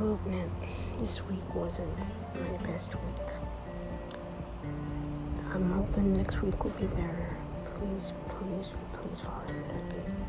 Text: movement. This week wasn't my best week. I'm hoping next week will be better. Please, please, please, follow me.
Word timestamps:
movement. 0.00 0.50
This 0.98 1.22
week 1.26 1.54
wasn't 1.54 2.00
my 2.34 2.56
best 2.66 2.94
week. 2.94 3.28
I'm 5.52 5.70
hoping 5.72 6.14
next 6.14 6.40
week 6.40 6.64
will 6.64 6.70
be 6.70 6.86
better. 6.86 7.36
Please, 7.66 8.14
please, 8.28 8.70
please, 8.94 9.20
follow 9.20 9.52
me. 9.52 10.19